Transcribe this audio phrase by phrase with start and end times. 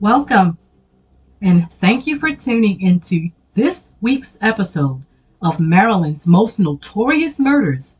[0.00, 0.56] Welcome,
[1.42, 5.02] and thank you for tuning into this week's episode
[5.42, 7.96] of Maryland's most notorious murders,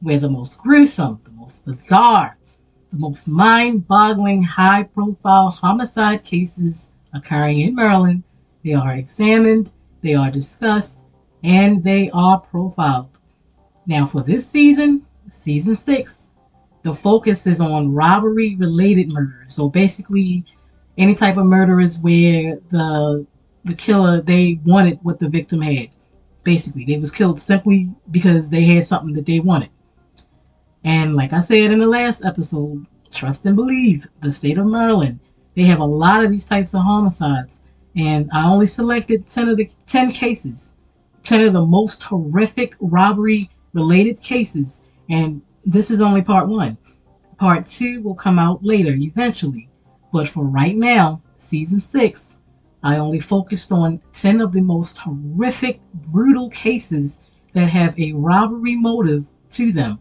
[0.00, 2.38] where the most gruesome, the most bizarre,
[2.88, 8.22] the most mind boggling, high profile homicide cases occurring in Maryland.
[8.64, 11.04] They are examined, they are discussed,
[11.44, 13.18] and they are profiled.
[13.84, 16.30] Now, for this season, season six,
[16.82, 19.54] the focus is on robbery related murders.
[19.54, 20.46] So basically,
[20.98, 23.26] any type of murders where the
[23.64, 25.94] the killer they wanted what the victim had.
[26.44, 29.70] Basically, they was killed simply because they had something that they wanted.
[30.84, 35.20] And like I said in the last episode, trust and believe the state of Maryland,
[35.54, 37.62] they have a lot of these types of homicides.
[37.94, 40.72] And I only selected 10 of the 10 cases,
[41.22, 44.82] 10 of the most horrific robbery related cases.
[45.08, 46.76] And this is only part one.
[47.36, 49.68] Part two will come out later, eventually.
[50.12, 52.38] But for right now, season six,
[52.82, 57.20] I only focused on 10 of the most horrific, brutal cases
[57.52, 60.00] that have a robbery motive to them.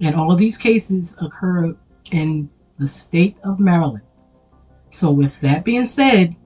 [0.00, 1.76] And all of these cases occur
[2.10, 4.04] in the state of Maryland.
[4.90, 6.36] So, with that being said,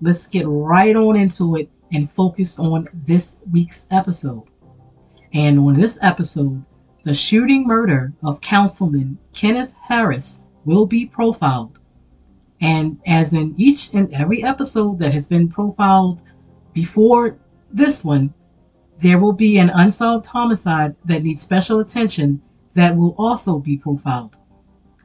[0.00, 4.44] let's get right on into it and focus on this week's episode.
[5.32, 6.64] And on this episode,
[7.02, 11.80] the shooting murder of Councilman Kenneth Harris will be profiled.
[12.60, 16.22] And as in each and every episode that has been profiled
[16.72, 17.36] before
[17.70, 18.32] this one,
[18.98, 22.40] there will be an unsolved homicide that needs special attention
[22.74, 24.36] that will also be profiled.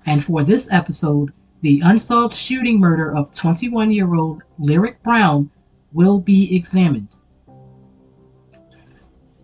[0.06, 5.50] And for this episode, the unsolved shooting murder of 21 year old Lyric Brown
[5.94, 7.16] will be examined.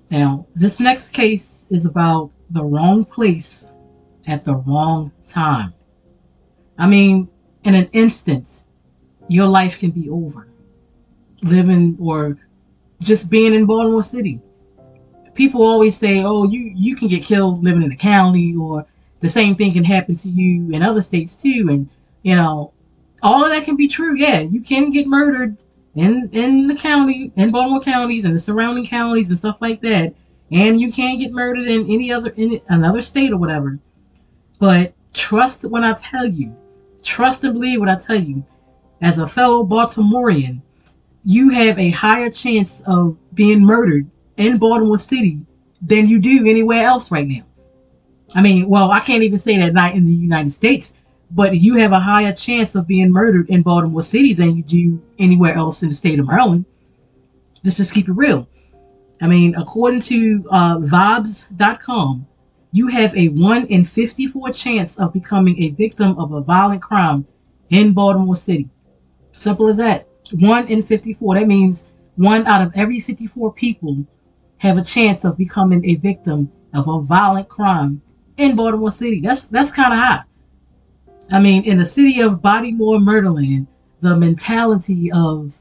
[0.10, 3.74] Now, this next case is about the wrong place
[4.26, 5.74] at the wrong time.
[6.78, 7.28] I mean,
[7.68, 8.64] in an instant,
[9.28, 10.48] your life can be over.
[11.44, 12.38] Living or
[13.02, 14.40] just being in Baltimore City.
[15.36, 18.86] People always say, oh, you, you can get killed living in the county, or
[19.20, 21.68] the same thing can happen to you in other states too.
[21.70, 21.88] And,
[22.24, 22.74] you know,
[23.22, 24.18] all of that can be true.
[24.18, 25.58] Yeah, you can get murdered
[25.94, 30.14] in in the county, in Baltimore counties and the surrounding counties and stuff like that
[30.52, 33.80] and you can't get murdered in any other in another state or whatever.
[34.60, 36.56] But trust when I tell you,
[37.04, 38.44] trust and believe what I tell you.
[39.02, 40.62] As a fellow Baltimorean,
[41.24, 45.40] you have a higher chance of being murdered in Baltimore City
[45.82, 47.44] than you do anywhere else right now.
[48.36, 50.94] I mean, well, I can't even say that not in the United States,
[51.32, 55.02] but you have a higher chance of being murdered in Baltimore City than you do
[55.20, 56.66] anywhere else in the state of Maryland.
[57.64, 58.48] Let's just keep it real.
[59.22, 62.28] I mean, according to uh, Vibes.com,
[62.72, 67.26] you have a 1 in 54 chance of becoming a victim of a violent crime
[67.70, 68.70] in Baltimore City.
[69.32, 70.08] Simple as that.
[70.32, 71.36] 1 in 54.
[71.36, 74.06] That means one out of every 54 people
[74.58, 78.02] have a chance of becoming a victim of a violent crime
[78.38, 79.22] in Baltimore City.
[79.22, 80.24] That's that's kind of high.
[81.32, 83.68] I mean, in the city of Bodymore, Murderland,
[84.02, 85.60] the mentality of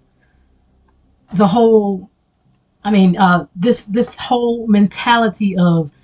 [1.35, 2.11] the whole
[2.87, 5.96] I mean, uh, this this whole mentality of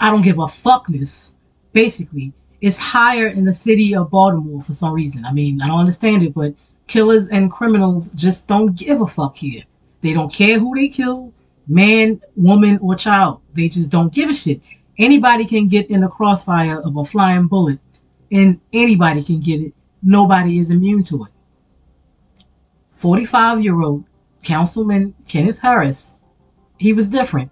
[0.00, 1.32] I don't give a fuckness,
[1.72, 5.24] basically, is higher in the city of Baltimore for some reason.
[5.24, 6.54] I mean, I don't understand it, but
[6.86, 9.62] killers and criminals just don't give a fuck here.
[10.00, 11.32] They don't care who they kill,
[11.66, 13.40] man, woman, or child.
[13.54, 14.62] They just don't give a shit.
[14.98, 17.80] Anybody can get in the crossfire of a flying bullet,
[18.30, 19.72] and anybody can get it.
[20.02, 21.32] Nobody is immune to it.
[22.92, 24.04] 45 year old
[24.42, 26.18] Councilman Kenneth Harris
[26.78, 27.50] he was different.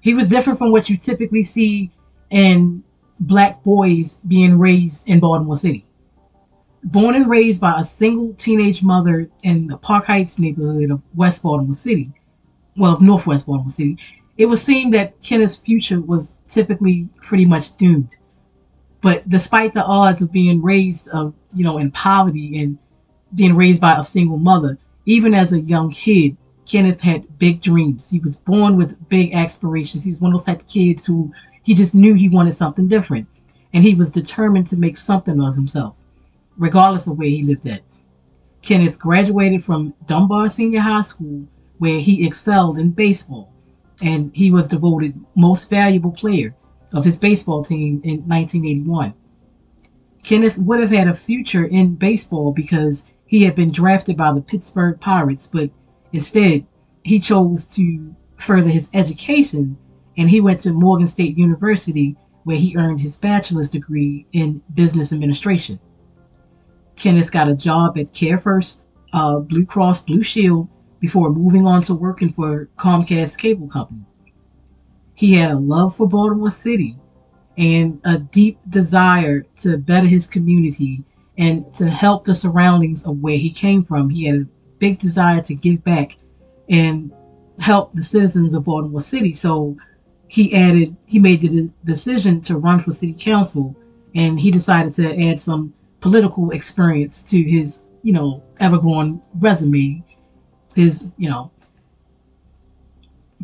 [0.00, 1.90] He was different from what you typically see
[2.30, 2.82] in
[3.20, 5.84] black boys being raised in Baltimore City.
[6.82, 11.42] Born and raised by a single teenage mother in the Park Heights neighborhood of West
[11.42, 12.10] Baltimore City,
[12.76, 13.98] well, of Northwest Baltimore City,
[14.38, 18.08] it was seen that Kenneth's future was typically pretty much doomed.
[19.02, 22.78] But despite the odds of being raised of, you know, in poverty and
[23.34, 26.38] being raised by a single mother, even as a young kid,
[26.70, 28.10] Kenneth had big dreams.
[28.10, 30.04] He was born with big aspirations.
[30.04, 31.32] He was one of those type of kids who
[31.64, 33.26] he just knew he wanted something different.
[33.72, 35.96] And he was determined to make something of himself,
[36.56, 37.82] regardless of where he lived at.
[38.62, 41.46] Kenneth graduated from Dunbar Senior High School,
[41.78, 43.52] where he excelled in baseball,
[44.00, 46.54] and he was devoted most valuable player
[46.92, 49.14] of his baseball team in 1981.
[50.22, 54.40] Kenneth would have had a future in baseball because he had been drafted by the
[54.40, 55.70] Pittsburgh Pirates, but
[56.12, 56.66] Instead,
[57.02, 59.76] he chose to further his education
[60.16, 65.12] and he went to Morgan State University where he earned his bachelor's degree in business
[65.12, 65.78] administration.
[66.96, 70.68] Kenneth got a job at CareFirst uh, Blue Cross Blue Shield
[71.00, 74.02] before moving on to working for Comcast Cable Company.
[75.14, 76.96] He had a love for Baltimore City
[77.56, 81.02] and a deep desire to better his community
[81.38, 84.10] and to help the surroundings of where he came from.
[84.10, 84.48] He had
[84.80, 86.16] big desire to give back
[86.68, 87.12] and
[87.60, 89.32] help the citizens of Baltimore City.
[89.32, 89.76] So
[90.26, 93.76] he added, he made the decision to run for city council
[94.14, 100.02] and he decided to add some political experience to his, you know, ever growing resume,
[100.74, 101.50] his, you know,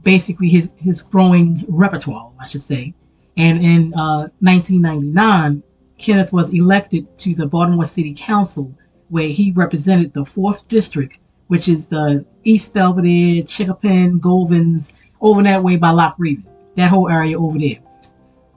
[0.03, 2.95] basically his, his growing repertoire, I should say.
[3.37, 5.63] And in uh, 1999,
[5.99, 8.73] Kenneth was elected to the Baltimore City Council,
[9.09, 11.19] where he represented the 4th District,
[11.49, 17.09] which is the East Belvedere, Chinquapin, Govans, over that way by Loch Raven, that whole
[17.09, 17.79] area over there.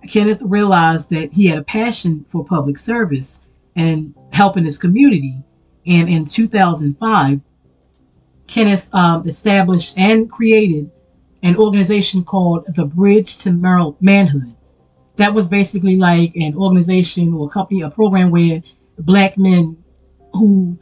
[0.08, 3.42] Kenneth realized that he had a passion for public service
[3.76, 5.36] and helping his community.
[5.86, 7.42] And in 2005,
[8.48, 10.90] Kenneth um, established and created
[11.44, 14.56] an organization called the Bridge to Manhood.
[15.18, 18.64] That was basically like an organization or a company, a program where
[18.98, 19.78] black men
[20.34, 20.80] who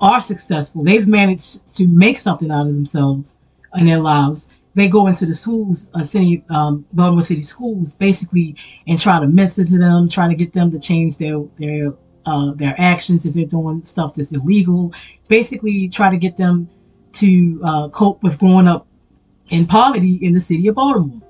[0.00, 3.38] are successful, they've managed to make something out of themselves
[3.76, 4.54] in their lives.
[4.74, 8.56] They go into the schools, uh, city, um, Baltimore City schools, basically,
[8.86, 11.94] and try to mentor to them, try to get them to change their their
[12.26, 14.92] uh, their actions if they're doing stuff that's illegal.
[15.28, 16.68] Basically, try to get them
[17.14, 18.86] to uh, cope with growing up
[19.48, 21.22] in poverty in the city of Baltimore.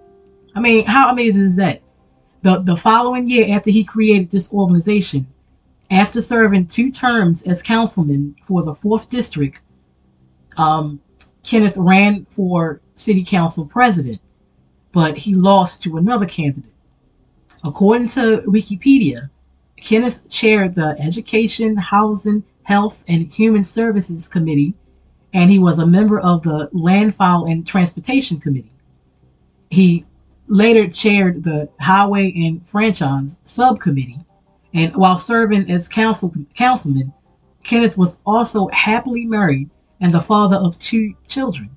[0.55, 1.83] I mean, how amazing is that?
[2.43, 5.27] The, the following year, after he created this organization,
[5.91, 9.61] after serving two terms as councilman for the 4th District,
[10.57, 11.01] um,
[11.43, 14.21] Kenneth ran for city council president,
[14.93, 16.73] but he lost to another candidate.
[17.63, 19.31] According to Wikipedia,
[19.77, 24.75] Kenneth chaired the Education, Housing, Health, and Human Services Committee,
[25.33, 28.73] and he was a member of the Landfile and Transportation Committee.
[29.71, 30.05] He
[30.49, 34.26] later chaired the Highway and Franchise Subcommittee,
[34.77, 37.11] and while serving as council, councilman,
[37.65, 39.71] Kenneth was also happily married
[40.03, 41.75] and the father of two children.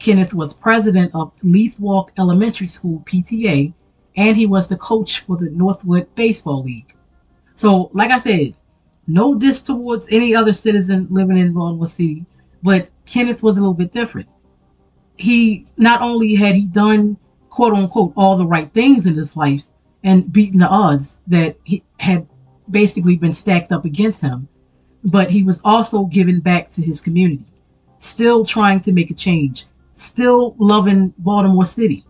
[0.00, 3.74] Kenneth was president of Leith Walk Elementary School PTA,
[4.16, 6.96] and he was the coach for the Northwood Baseball League.
[7.56, 8.54] So, like I said,
[9.06, 12.24] no diss towards any other citizen living in Baltimore City,
[12.62, 14.30] but Kenneth was a little bit different.
[15.18, 17.18] He not only had he done
[17.50, 19.64] quote unquote all the right things in his life
[20.04, 22.26] and beaten the odds that he had
[22.70, 24.48] basically been stacked up against him,
[25.04, 27.46] but he was also giving back to his community,
[27.98, 32.04] still trying to make a change, still loving Baltimore City,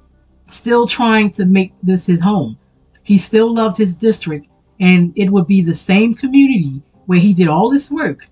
[0.46, 2.58] still trying to make this his home.
[3.02, 4.46] He still loved his district
[4.81, 8.29] and it would be the same community where he did all this work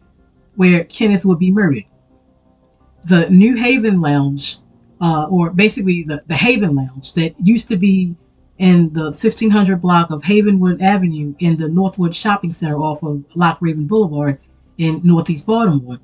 [0.57, 1.85] where Kenneth would be murdered.
[3.05, 4.59] The New Haven Lounge,
[5.01, 8.17] uh, or basically the, the Haven Lounge that used to be
[8.63, 13.59] in the 1500 block of Havenwood Avenue in the Northwood Shopping Center off of Loch
[13.61, 14.39] Raven Boulevard
[14.79, 15.99] in Northeast Baltimore.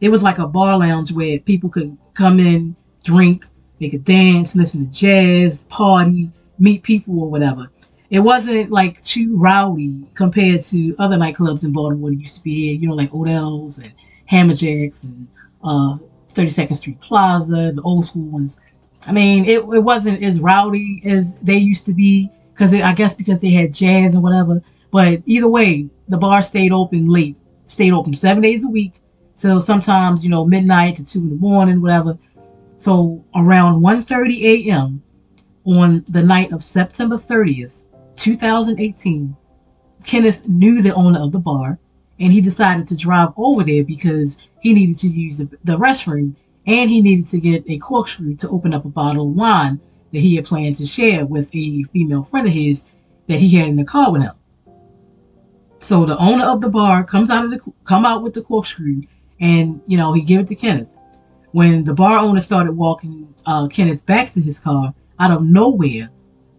[0.00, 3.46] It was like a bar lounge where people could come in, drink,
[3.80, 7.68] they could dance, listen to jazz, party, meet people or whatever
[8.12, 12.66] it wasn't like too rowdy compared to other nightclubs in Baltimore that used to be
[12.66, 13.90] here, you know, like Odell's and
[14.30, 15.26] Hammerjacks and
[15.64, 15.96] uh,
[16.28, 18.60] 32nd Street Plaza, the old school ones.
[19.06, 23.14] I mean, it, it wasn't as rowdy as they used to be because I guess
[23.14, 24.62] because they had jazz and whatever.
[24.90, 29.00] But either way, the bar stayed open late, stayed open seven days a week.
[29.34, 32.18] So sometimes, you know, midnight to two in the morning, whatever.
[32.76, 35.02] So around 1.30 a.m.
[35.64, 37.82] on the night of September 30th,
[38.16, 39.34] 2018,
[40.04, 41.78] Kenneth knew the owner of the bar
[42.20, 46.34] and he decided to drive over there because he needed to use the, the restroom
[46.66, 49.80] and he needed to get a corkscrew to open up a bottle of wine
[50.12, 52.84] that he had planned to share with a female friend of his
[53.26, 54.34] that he had in the car with him.
[55.80, 59.02] So the owner of the bar comes out of the come out with the corkscrew
[59.40, 60.94] and you know he give it to Kenneth.
[61.50, 66.10] When the bar owner started walking uh, Kenneth back to his car, out of nowhere,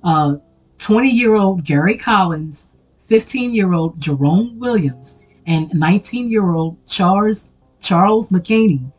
[0.03, 0.35] uh,
[0.79, 2.69] 20 year old Gary Collins,
[2.99, 8.91] 15 year old Jerome Williams, and 19 year old Charles, Charles McCaney.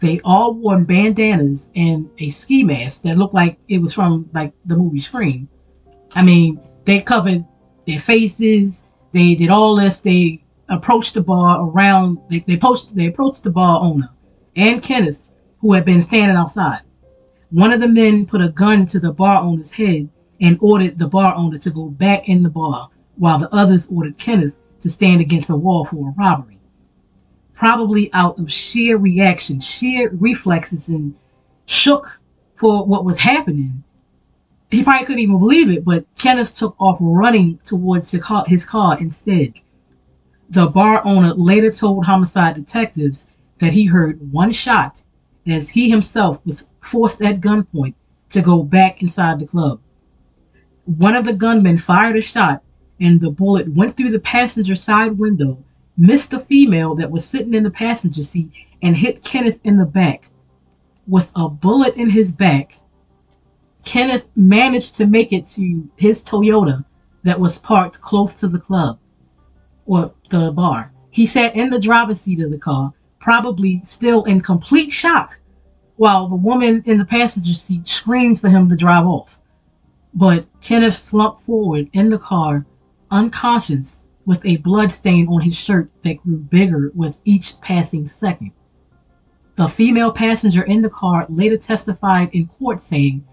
[0.00, 4.54] They all wore bandanas and a ski mask that looked like it was from like
[4.64, 5.48] the movie Scream.
[6.16, 7.44] I mean, they covered
[7.86, 8.86] their faces.
[9.12, 10.00] They did all this.
[10.00, 12.18] They approached the bar around.
[12.30, 14.10] They they, post, they approached the bar owner
[14.56, 16.82] and Kenneth, who had been standing outside.
[17.50, 20.08] One of the men put a gun to the bar owner's head
[20.40, 24.18] and ordered the bar owner to go back in the bar, while the others ordered
[24.18, 26.59] Kenneth to stand against a wall for a robbery.
[27.60, 31.14] Probably out of sheer reaction, sheer reflexes, and
[31.66, 32.18] shook
[32.54, 33.84] for what was happening.
[34.70, 39.60] He probably couldn't even believe it, but Kenneth took off running towards his car instead.
[40.48, 45.02] The bar owner later told homicide detectives that he heard one shot
[45.46, 47.92] as he himself was forced at gunpoint
[48.30, 49.80] to go back inside the club.
[50.86, 52.62] One of the gunmen fired a shot,
[52.98, 55.62] and the bullet went through the passenger side window,
[56.00, 58.50] missed a female that was sitting in the passenger seat,
[58.82, 60.30] and hit Kenneth in the back.
[61.06, 62.72] With a bullet in his back,
[63.84, 66.84] Kenneth managed to make it to his Toyota
[67.22, 68.98] that was parked close to the club
[69.84, 70.92] or the bar.
[71.10, 75.38] He sat in the driver's seat of the car, probably still in complete shock
[75.96, 79.38] while the woman in the passenger seat screamed for him to drive off.
[80.14, 82.64] But Kenneth slumped forward in the car,
[83.10, 88.52] unconscious, with a blood stain on his shirt that grew bigger with each passing second.
[89.56, 93.26] The female passenger in the car later testified in court saying,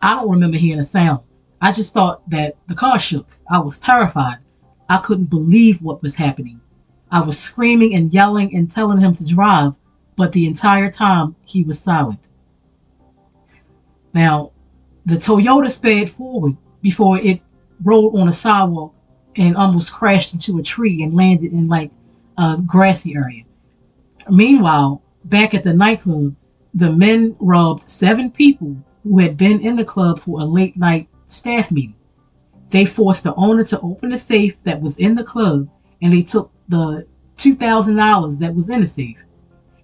[0.00, 1.20] I don't remember hearing a sound.
[1.60, 3.28] I just thought that the car shook.
[3.50, 4.38] I was terrified.
[4.88, 6.58] I couldn't believe what was happening.
[7.10, 9.74] I was screaming and yelling and telling him to drive,
[10.16, 12.28] but the entire time he was silent.
[14.14, 14.52] Now,
[15.04, 17.42] the Toyota sped forward before it
[17.82, 18.94] rolled on a sidewalk
[19.36, 21.90] and almost crashed into a tree and landed in like
[22.38, 23.44] a grassy area.
[24.30, 26.34] Meanwhile, back at the nightclub,
[26.72, 31.08] the men robbed seven people who had been in the club for a late night
[31.28, 31.96] staff meeting.
[32.70, 35.68] They forced the owner to open the safe that was in the club
[36.02, 39.18] and they took the $2,000 that was in the safe.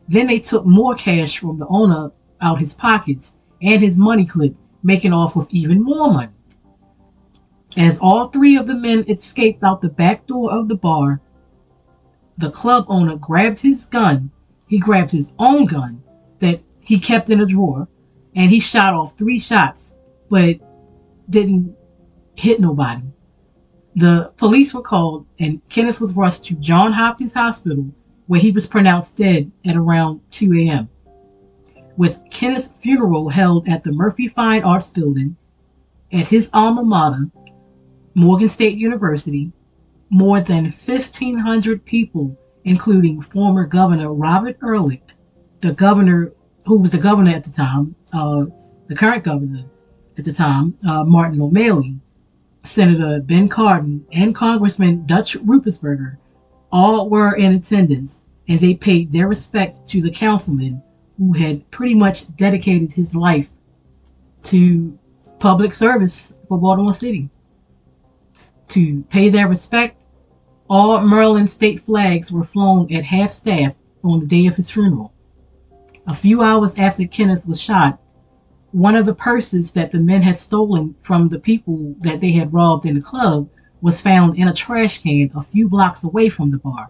[0.09, 4.27] Then they took more cash from the owner out of his pockets and his money
[4.27, 6.33] clip, making off with even more money.
[7.77, 11.21] As all three of the men escaped out the back door of the bar,
[12.37, 14.31] the club owner grabbed his gun.
[14.67, 16.03] He grabbed his own gun
[16.41, 17.87] that he kept in a drawer
[18.35, 19.97] and he shot off three shots,
[20.29, 20.59] but
[21.29, 21.77] didn't
[22.35, 23.03] hit nobody.
[23.95, 27.93] The police were called and Kenneth was rushed to John Hopkins Hospital
[28.27, 30.89] where he was pronounced dead at around 2 a.m.
[31.97, 35.37] With Kenneth's funeral held at the Murphy Fine Arts Building
[36.13, 37.31] at his alma mater,
[38.15, 39.53] Morgan State University,
[40.11, 45.15] more than 1,500 people, including former Governor Robert Ehrlich,
[45.61, 46.33] the governor
[46.67, 48.45] who was the governor at the time, uh,
[48.89, 49.65] the current governor
[50.19, 51.97] at the time, uh, Martin O'Malley,
[52.63, 56.19] Senator Ben Cardin, and Congressman Dutch Ruppersberger
[56.73, 60.83] all were in attendance and they paid their respect to the councilman
[61.19, 63.51] who had pretty much dedicated his life
[64.43, 64.99] to
[65.39, 67.29] public service for Baltimore City.
[68.71, 70.05] To pay their respect,
[70.69, 75.13] all Maryland state flags were flown at half staff on the day of his funeral.
[76.07, 77.99] A few hours after Kenneth was shot,
[78.71, 82.53] one of the purses that the men had stolen from the people that they had
[82.53, 83.49] robbed in the club
[83.81, 86.89] was found in a trash can a few blocks away from the bar.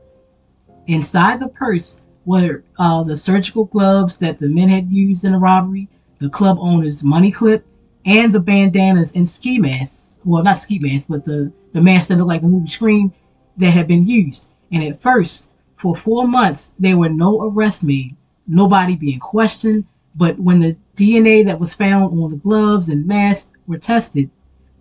[0.87, 5.39] Inside the purse were uh, the surgical gloves that the men had used in the
[5.39, 7.67] robbery, the club owner's money clip,
[8.05, 10.21] and the bandanas and ski masks.
[10.25, 13.13] Well, not ski masks, but the, the masks that looked like the movie Scream
[13.57, 14.53] that had been used.
[14.73, 18.17] And at first, for four months, there were no arrests made,
[18.47, 19.85] nobody being questioned.
[20.15, 24.31] But when the DNA that was found on the gloves and masks were tested,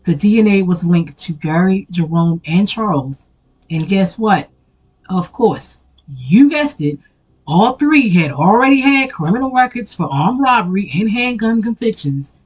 [0.06, 3.30] the DNA was linked to Gary, Jerome, and Charles.
[3.70, 4.50] And guess what?
[5.10, 7.00] Of course, you guessed it,
[7.46, 12.38] all three had already had criminal records for armed robbery and handgun convictions,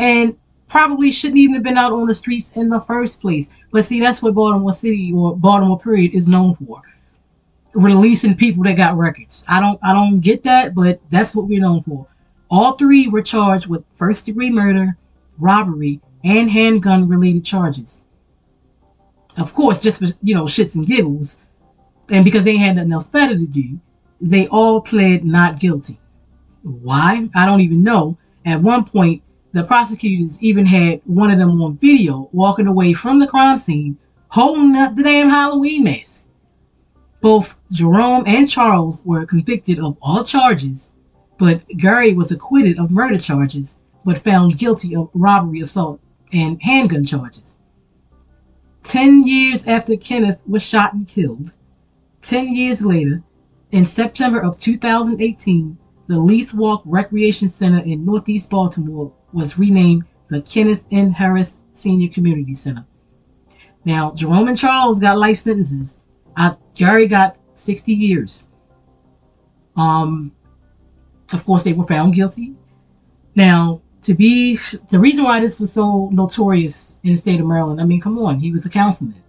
[0.00, 3.54] and probably shouldn't even have been out on the streets in the first place.
[3.70, 6.80] But see, that's what Baltimore City or Baltimore period is known for.
[7.74, 9.44] Releasing people that got records.
[9.46, 12.06] I don't I don't get that, but that's what we're known for.
[12.50, 14.96] All three were charged with first degree murder,
[15.38, 18.06] robbery, and handgun related charges.
[19.38, 21.44] Of course, just for, you know, shits and giggles,
[22.08, 23.78] and because they had nothing else better to do,
[24.20, 26.00] they all pled not guilty.
[26.62, 27.28] Why?
[27.36, 28.18] I don't even know.
[28.44, 33.18] At one point, the prosecutors even had one of them on video walking away from
[33.18, 36.26] the crime scene holding up the damn Halloween mask.
[37.20, 40.94] Both Jerome and Charles were convicted of all charges,
[41.36, 46.00] but Gary was acquitted of murder charges but found guilty of robbery, assault,
[46.32, 47.56] and handgun charges.
[48.82, 51.54] Ten years after Kenneth was shot and killed,
[52.22, 53.22] ten years later,
[53.70, 55.76] in September of 2018,
[56.10, 61.12] the Leith Walk Recreation Center in Northeast Baltimore was renamed the Kenneth N.
[61.12, 62.84] Harris Senior Community Center.
[63.84, 66.00] Now, Jerome and Charles got life sentences.
[66.36, 68.48] I, Gary got 60 years.
[69.76, 70.32] Um,
[71.32, 72.56] of course, they were found guilty.
[73.36, 74.56] Now, to be
[74.90, 78.18] the reason why this was so notorious in the state of Maryland, I mean, come
[78.18, 79.22] on, he was a councilman,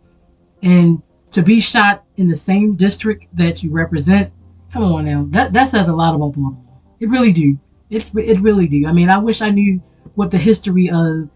[0.63, 4.33] and to be shot in the same district that you represent,
[4.73, 6.57] come on now, that that says a lot about Baltimore.
[7.01, 7.59] It really do.
[7.89, 8.87] It it really do.
[8.87, 9.81] I mean, I wish I knew
[10.15, 11.29] what the history of,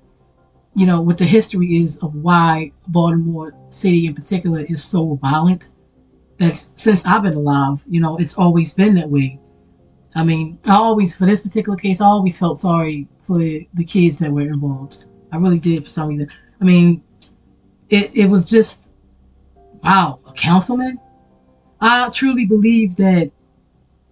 [0.75, 5.69] you know, what the history is of why Baltimore City in particular is so violent.
[6.37, 9.39] That's since I've been alive, you know, it's always been that way.
[10.15, 14.19] I mean, I always, for this particular case, I always felt sorry for the, kids
[14.19, 15.05] that were involved.
[15.31, 16.29] I really did for some reason.
[16.61, 17.03] I mean,
[17.89, 18.93] it, it was just,
[19.83, 20.99] wow, a councilman?
[21.81, 23.31] I truly believe that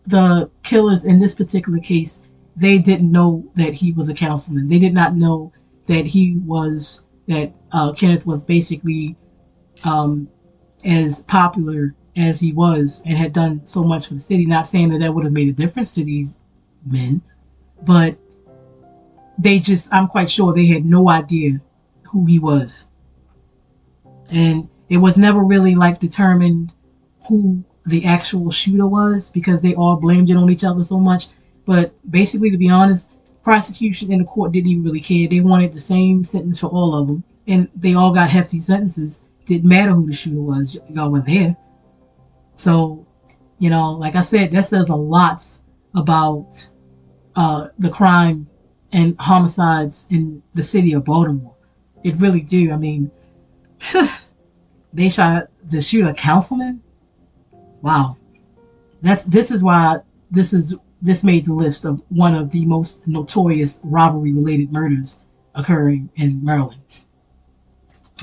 [0.06, 4.68] the killers in this particular case, they didn't know that he was a councilman.
[4.68, 5.52] They did not know
[5.86, 9.16] that he was, that uh, Kenneth was basically
[9.86, 10.30] um,
[10.86, 14.46] as popular as he was and had done so much for the city.
[14.46, 16.40] Not saying that that would have made a difference to these
[16.86, 17.22] men,
[17.84, 18.18] but
[19.38, 21.60] they just, I'm quite sure they had no idea
[22.04, 22.88] who he was.
[24.32, 26.74] And it was never really like determined
[27.28, 31.28] who the actual shooter was because they all blamed it on each other so much.
[31.66, 33.12] But basically, to be honest,
[33.44, 35.28] prosecution and the court didn't even really care.
[35.28, 39.26] They wanted the same sentence for all of them, and they all got hefty sentences.
[39.46, 41.56] Didn't matter who the shooter was, y'all were there.
[42.56, 43.06] So,
[43.60, 45.46] you know, like I said, that says a lot
[45.94, 46.68] about
[47.36, 48.48] uh, the crime
[48.92, 51.56] and homicides in the city of Baltimore.
[52.04, 52.72] It really do.
[52.72, 53.12] I mean,
[54.94, 56.82] they shot to shoot a councilman.
[57.84, 58.16] Wow,
[59.02, 60.00] that's this is why
[60.32, 65.22] this is this made the list of one of the most notorious robbery-related murders
[65.54, 66.80] occurring in Maryland.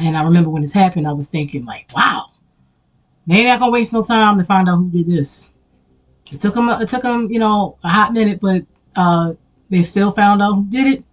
[0.02, 2.24] And I remember when this happened, I was thinking like, wow,
[3.26, 5.50] they not gonna waste no time to find out who did this.
[6.32, 8.64] It took them, it took them, you know, a hot minute, but
[8.96, 9.34] uh,
[9.68, 11.04] they still found out who did it.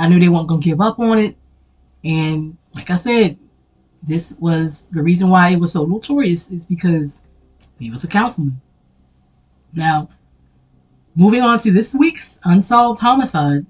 [0.00, 1.36] I knew they weren't gonna give up on it,
[2.04, 3.38] and like I said,
[4.02, 7.22] this was the reason why it was so notorious is because
[7.78, 8.60] he was a councilman.
[9.72, 10.08] Now,
[11.14, 13.66] moving on to this week's unsolved homicide,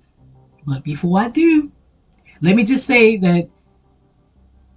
[0.67, 1.73] but before I do,
[2.41, 3.49] let me just say that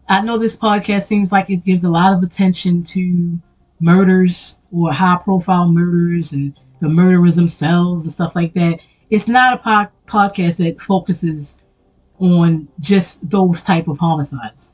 [0.08, 3.40] I know this podcast seems like it gives a lot of attention to
[3.80, 8.80] murders or high profile murders and the murderers themselves and stuff like that.
[9.10, 11.62] It's not a po- podcast that focuses
[12.20, 14.74] on just those type of homicides.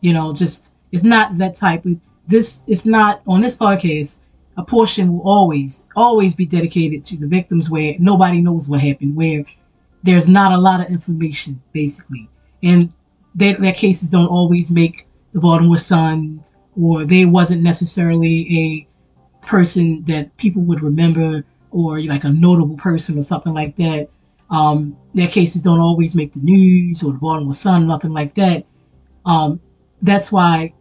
[0.00, 1.96] You know, just it's not that type of
[2.28, 4.20] this is not on this podcast
[4.56, 9.16] a portion will always always be dedicated to the victims where nobody knows what happened
[9.16, 9.44] where
[10.02, 12.28] there's not a lot of information basically
[12.62, 12.92] and
[13.34, 16.42] they, their cases don't always make the Baltimore Sun,
[16.80, 18.58] or they wasn't necessarily
[19.42, 24.08] a person that people would remember, or like a notable person or something like that.
[24.50, 28.64] Um, their cases don't always make the news or the Baltimore Sun, nothing like that.
[29.24, 29.60] Um,
[30.02, 30.72] that's why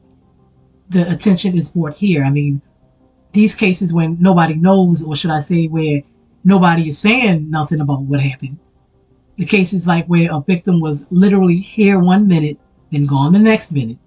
[0.90, 2.24] the attention is brought here.
[2.24, 2.62] I mean,
[3.34, 6.02] these cases when nobody knows, or should I say, where
[6.44, 8.58] nobody is saying nothing about what happened,
[9.36, 12.58] the cases like where a victim was literally here one minute,
[12.92, 13.98] then gone the next minute.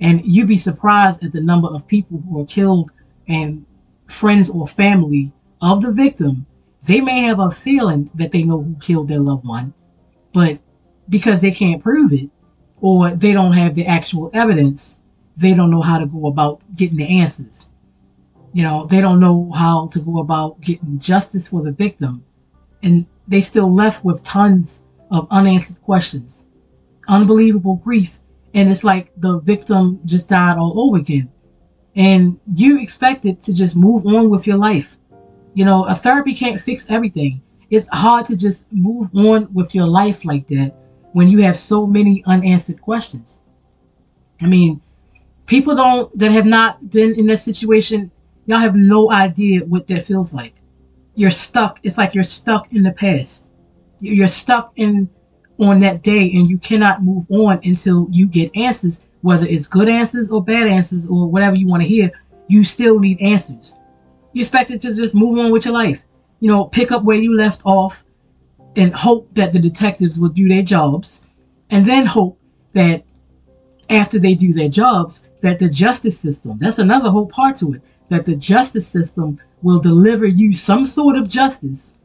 [0.00, 2.90] And you'd be surprised at the number of people who are killed
[3.28, 3.64] and
[4.08, 6.46] friends or family of the victim.
[6.86, 9.74] They may have a feeling that they know who killed their loved one,
[10.32, 10.58] but
[11.08, 12.30] because they can't prove it
[12.80, 15.01] or they don't have the actual evidence,
[15.36, 17.68] they don't know how to go about getting the answers.
[18.52, 22.24] You know, they don't know how to go about getting justice for the victim.
[22.82, 26.48] And they still left with tons of unanswered questions,
[27.08, 28.18] unbelievable grief,
[28.54, 31.30] and it's like the victim just died all over again.
[31.94, 34.98] And you expect it to just move on with your life.
[35.54, 37.42] You know, a therapy can't fix everything.
[37.70, 40.74] It's hard to just move on with your life like that
[41.12, 43.40] when you have so many unanswered questions.
[44.42, 44.80] I mean,
[45.52, 48.10] people don't that have not been in that situation,
[48.46, 50.54] y'all have no idea what that feels like
[51.14, 51.78] you're stuck.
[51.82, 53.52] It's like you're stuck in the past.
[54.00, 55.10] You're stuck in
[55.58, 59.90] on that day and you cannot move on until you get answers, whether it's good
[59.90, 62.10] answers or bad answers or whatever you want to hear.
[62.48, 63.76] You still need answers.
[64.32, 66.06] You expected to just move on with your life.
[66.40, 68.04] You know, pick up where you left off
[68.74, 71.26] and hope that the detectives will do their jobs
[71.68, 72.40] and then hope
[72.72, 73.04] that
[73.90, 77.82] after they do their jobs that the justice system that's another whole part to it
[78.08, 81.98] that the justice system will deliver you some sort of justice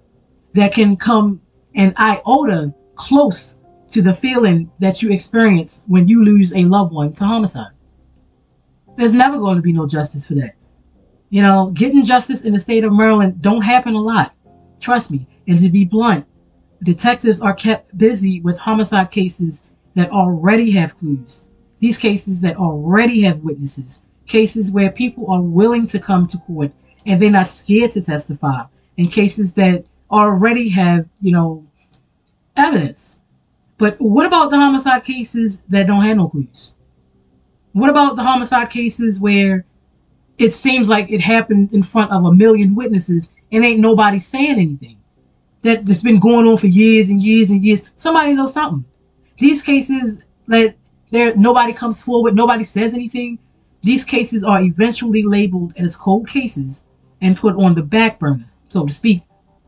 [0.54, 1.42] that can come
[1.76, 7.12] an iota close to the feeling that you experience when you lose a loved one
[7.14, 7.72] to homicide.
[8.96, 10.56] There's never going to be no justice for that.
[11.30, 14.34] You know, getting justice in the state of Maryland don't happen a lot.
[14.80, 15.28] Trust me.
[15.48, 16.26] And to be blunt,
[16.84, 21.47] detectives are kept busy with homicide cases that already have clues.
[21.80, 24.02] These cases that already have witnesses.
[24.26, 26.72] Cases where people are willing to come to court
[27.06, 28.64] and they're not scared to testify.
[28.98, 31.66] And cases that already have, you know,
[32.56, 33.20] evidence.
[33.78, 36.76] But what about the homicide cases that don't have no clues?
[37.74, 39.66] What about the homicide cases where
[40.40, 44.60] it seems like it happened in front of a million witnesses and ain't nobody saying
[44.60, 44.98] anything?
[45.62, 47.90] That that's been going on for years and years and years.
[47.96, 48.86] Somebody knows something.
[49.38, 50.76] These cases that
[51.12, 53.40] there nobody comes forward, nobody says anything.
[53.84, 56.84] These cases are eventually labeled as cold cases
[57.22, 59.22] and put on the back burner, so to speak.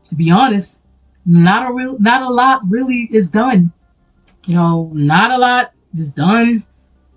[0.08, 0.84] To be honest,
[1.24, 3.72] not a real not a lot really is done.
[4.46, 6.64] You know, not a lot is done.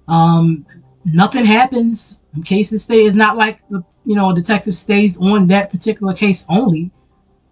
[0.08, 0.66] Um,
[1.06, 2.20] nothing happens.
[2.46, 3.06] Cases stay.
[3.06, 6.92] It's not like the you know a detective stays on that particular case only.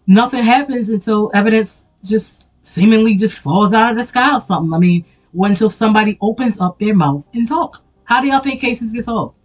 [0.08, 4.74] Nothing happens until evidence just seemingly just falls out of the sky or something.
[4.74, 7.84] I mean, until somebody opens up their mouth and talk.
[8.04, 9.36] How do y'all think cases get solved?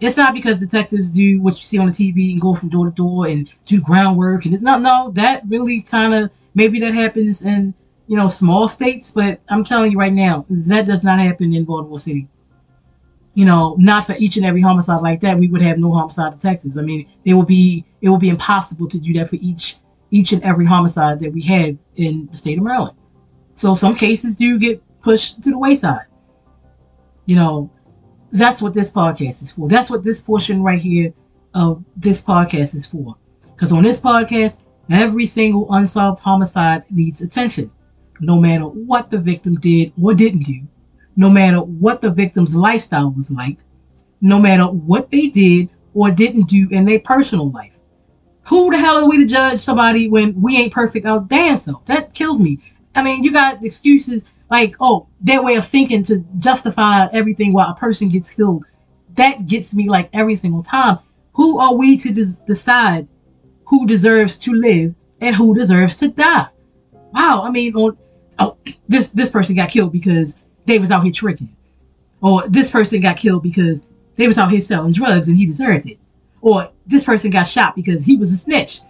[0.00, 2.86] It's not because detectives do what you see on the TV and go from door
[2.86, 6.94] to door and do groundwork and it's not no, that really kind of maybe that
[6.94, 7.74] happens in,
[8.06, 11.64] you know, small states, but I'm telling you right now, that does not happen in
[11.64, 12.28] Baltimore City.
[13.34, 16.32] You know, not for each and every homicide like that, we would have no homicide
[16.32, 16.78] detectives.
[16.78, 19.76] I mean, it would be it would be impossible to do that for each
[20.10, 22.96] each and every homicide that we have in the state of Maryland.
[23.54, 26.06] So some cases do get pushed to the wayside.
[27.26, 27.70] You know,
[28.32, 29.68] that's what this podcast is for.
[29.68, 31.12] That's what this portion right here
[31.54, 33.16] of this podcast is for.
[33.42, 37.70] Because on this podcast, every single unsolved homicide needs attention,
[38.20, 40.66] no matter what the victim did or didn't do,
[41.16, 43.58] no matter what the victim's lifestyle was like,
[44.20, 47.78] no matter what they did or didn't do in their personal life.
[48.44, 51.84] Who the hell are we to judge somebody when we ain't perfect our damn self?
[51.86, 52.58] That kills me.
[52.94, 57.70] I mean, you got excuses like, oh, their way of thinking to justify everything while
[57.70, 58.64] a person gets killed.
[59.14, 60.98] That gets me like every single time.
[61.32, 63.08] Who are we to des- decide
[63.66, 66.48] who deserves to live and who deserves to die?
[67.12, 67.96] Wow, I mean, on,
[68.38, 68.56] oh,
[68.88, 71.54] this this person got killed because they was out here tricking,
[72.20, 75.86] or this person got killed because they was out here selling drugs and he deserved
[75.86, 75.98] it,
[76.40, 78.80] or this person got shot because he was a snitch,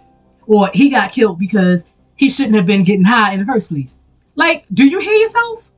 [0.47, 3.99] or he got killed because he shouldn't have been getting high in the first place.
[4.35, 5.71] Like, do you hear yourself?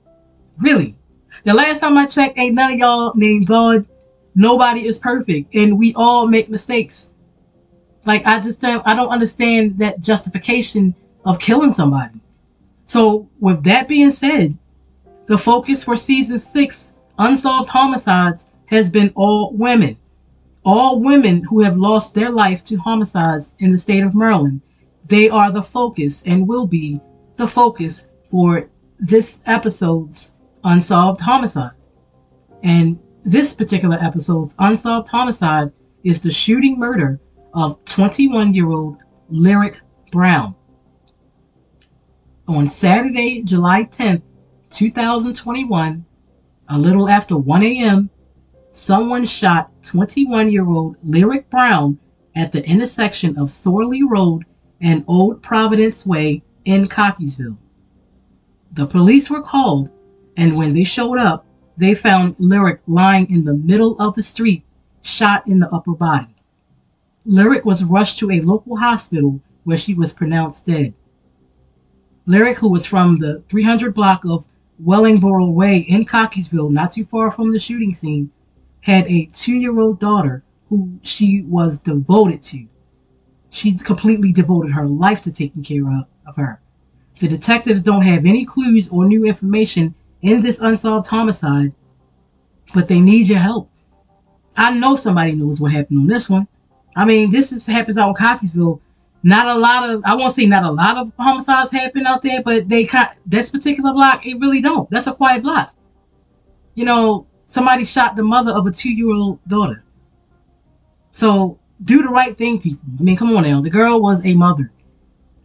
[0.60, 0.96] Really?
[1.44, 3.88] The last time I checked, ain't none of y'all named God.
[4.36, 7.14] Nobody is perfect, and we all make mistakes.
[8.06, 12.20] Like, I just don't, I don't understand that justification of killing somebody.
[12.86, 14.58] So, with that being said,
[15.28, 19.98] the focus for season six, Unsolved Homicides, has been all women.
[20.64, 24.62] All women who have lost their life to homicides in the state of Maryland.
[25.06, 27.00] They are the focus and will be
[27.36, 31.72] the focus for this episode's Unsolved Homicide.
[32.64, 35.72] And this particular episode's Unsolved Homicide
[36.04, 37.20] is the shooting murder
[37.54, 38.98] of 21 year old
[39.30, 40.56] Lyric Brown.
[42.48, 44.24] On Saturday, July 10th,
[44.70, 46.06] 2021,
[46.70, 48.10] a little after 1 a.m.,
[48.72, 52.00] someone shot 21 year old Lyric Brown
[52.36, 54.46] at the intersection of Sorley Road
[54.80, 57.58] and Old Providence Way in Cockeysville.
[58.74, 59.90] The police were called,
[60.38, 64.64] and when they showed up, they found Lyric lying in the middle of the street,
[65.02, 66.34] shot in the upper body.
[67.26, 70.94] Lyric was rushed to a local hospital where she was pronounced dead.
[72.26, 74.48] Lyric, who was from the 300 block of
[74.80, 78.32] Wellingborough Way in Cockeysville, not too far from the shooting scene,
[78.82, 82.68] had a two year old daughter who she was devoted to.
[83.50, 85.86] She completely devoted her life to taking care
[86.26, 86.62] of her.
[87.22, 91.72] The detectives don't have any clues or new information in this unsolved homicide,
[92.74, 93.70] but they need your help.
[94.58, 96.48] I know somebody knows what happened on this one.
[96.96, 98.82] I mean, this is happens out in Cockeysville.
[99.22, 102.42] Not a lot of, I won't say not a lot of homicides happen out there,
[102.42, 102.90] but they
[103.28, 104.90] this particular block, it really don't.
[104.90, 105.76] That's a quiet block.
[106.74, 109.84] You know, somebody shot the mother of a two-year-old daughter.
[111.12, 112.90] So do the right thing, people.
[113.00, 113.62] I mean, come on now.
[113.62, 114.72] The girl was a mother.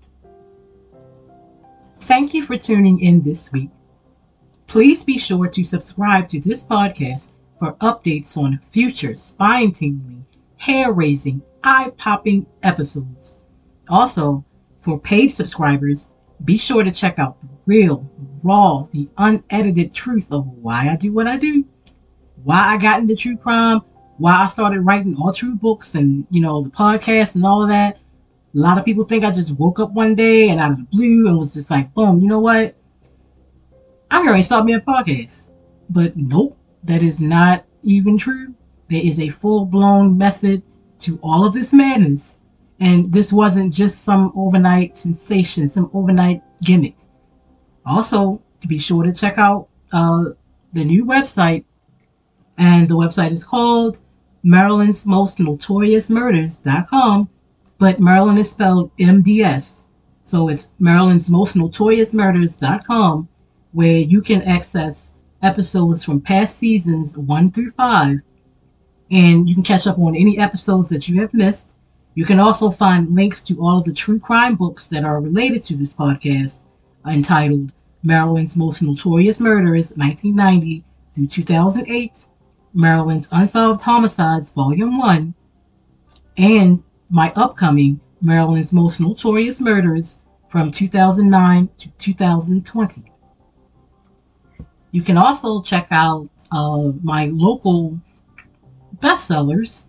[2.00, 3.68] Thank you for tuning in this week.
[4.66, 10.24] Please be sure to subscribe to this podcast for updates on future spine tingling,
[10.56, 13.40] hair raising, eye popping episodes.
[13.88, 14.44] Also,
[14.80, 16.12] for paid subscribers,
[16.44, 18.08] be sure to check out the real,
[18.42, 21.64] raw, the unedited truth of why I do what I do,
[22.42, 23.80] why I got into true crime,
[24.18, 27.68] why I started writing all true books and, you know, the podcast and all of
[27.68, 27.96] that.
[28.54, 30.86] A lot of people think I just woke up one day and out of the
[30.92, 32.76] blue and was just like, boom, you know what?
[34.10, 35.50] I'm going to start me a podcast.
[35.90, 38.54] But nope, that is not even true.
[38.88, 40.62] There is a full blown method
[41.00, 42.40] to all of this madness.
[42.80, 46.96] And this wasn't just some overnight sensation, some overnight gimmick.
[47.86, 50.24] Also, be sure to check out uh,
[50.72, 51.64] the new website.
[52.58, 54.00] And the website is called
[54.42, 57.28] Maryland's Most Notorious Murders.com
[57.78, 59.84] but Maryland is spelled MDS.
[60.24, 63.28] So it's Maryland's Most Notorious Murders.com,
[63.72, 68.20] where you can access episodes from past seasons one through five,
[69.10, 71.76] and you can catch up on any episodes that you have missed.
[72.14, 75.62] You can also find links to all of the true crime books that are related
[75.64, 76.62] to this podcast,
[77.06, 77.72] entitled
[78.02, 82.26] Maryland's Most Notorious Murders, 1990 through 2008,
[82.72, 85.34] Maryland's Unsolved Homicides, Volume 1,
[86.36, 93.04] and my upcoming Maryland's Most Notorious Murders from 2009 to 2020.
[94.92, 97.98] You can also check out uh, my local
[98.98, 99.88] bestsellers,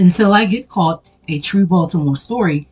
[0.00, 2.66] Until I Get Caught, a true Baltimore story.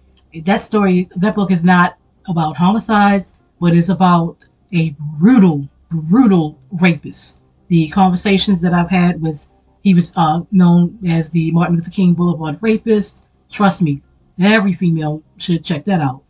[0.45, 7.43] That story, that book is not about homicides, but it's about a brutal, brutal rapist.
[7.67, 9.47] The conversations that I've had with,
[9.83, 13.27] he was uh, known as the Martin Luther King Boulevard rapist.
[13.51, 14.01] Trust me,
[14.41, 16.23] every female should check that out.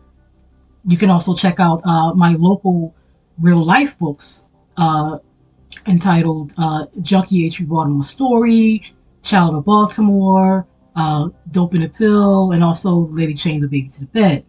[0.85, 2.93] You can also check out uh, my local
[3.39, 5.19] real life books uh,
[5.87, 7.65] entitled uh, Junkie H.
[7.69, 8.83] Baltimore Story,
[9.23, 14.01] Child of Baltimore, uh, Dope in a Pill, and also Lady Chained the Baby to
[14.01, 14.45] the Bed.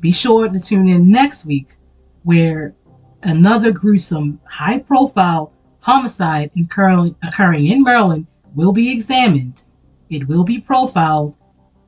[0.00, 1.68] Be sure to tune in next week
[2.22, 2.74] where
[3.22, 9.64] another gruesome, high profile homicide occurring, occurring in Maryland will be examined.
[10.08, 11.36] It will be profiled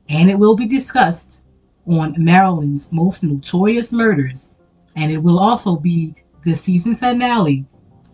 [0.09, 1.43] and it will be discussed
[1.87, 4.53] on Maryland's most notorious murders,
[4.95, 7.65] and it will also be the season finale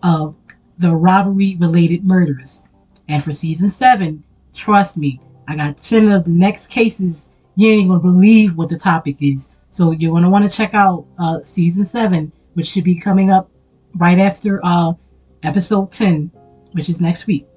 [0.03, 0.35] of
[0.77, 2.63] the robbery related murders.
[3.07, 5.19] And for season seven, trust me,
[5.49, 7.31] I got 10 of the next cases.
[7.55, 9.55] You ain't even gonna believe what the topic is.
[9.71, 13.49] So you're gonna want to check out uh, season seven, which should be coming up
[13.95, 14.93] right after uh,
[15.41, 16.31] episode 10,
[16.73, 17.47] which is next week.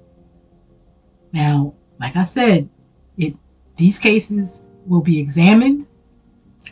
[1.33, 2.67] Now, like I said,
[3.15, 3.35] it
[3.75, 5.87] these cases will be examined,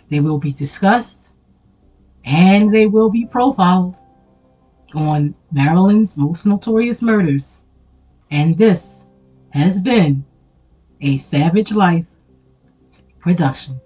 [0.10, 1.36] they will be discussed,
[2.26, 3.94] and they will be profiled
[4.96, 7.62] on Maryland's most notorious murders.
[8.32, 9.06] And this
[9.54, 10.26] has been
[11.02, 12.06] a Savage Life
[13.20, 13.80] production.